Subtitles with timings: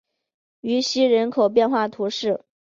[0.61, 2.43] 于西人口变化图示